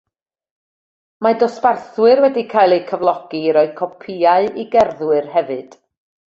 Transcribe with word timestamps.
Mae 1.25 1.37
dosbarthwyr 1.43 2.23
wedi 2.25 2.45
cael 2.55 2.75
eu 2.79 2.81
cyflogi 2.89 3.43
i 3.51 3.55
roi 3.61 3.71
copïau 3.83 4.51
i 4.65 4.69
gerddwyr 4.77 5.33
hefyd. 5.39 5.81